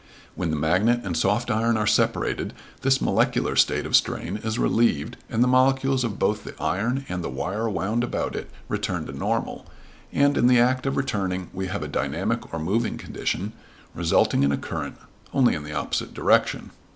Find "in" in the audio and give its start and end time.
10.39-10.47, 14.41-14.51, 15.53-15.61